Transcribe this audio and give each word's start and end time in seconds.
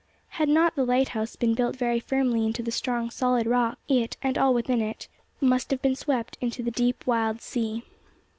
Had 0.29 0.49
not 0.49 0.73
the 0.75 0.83
lighthouse 0.83 1.35
been 1.35 1.53
built 1.53 1.75
very 1.75 1.99
firmly 1.99 2.43
into 2.43 2.63
the 2.63 2.71
strong 2.71 3.11
solid 3.11 3.45
rock, 3.45 3.77
it, 3.87 4.17
and 4.23 4.35
all 4.35 4.51
within 4.51 4.81
it, 4.81 5.07
must 5.39 5.69
have 5.69 5.83
been 5.83 5.95
swept 5.95 6.39
into 6.41 6.63
the 6.63 6.71
deep 6.71 7.05
wild 7.05 7.39
sea. 7.39 7.83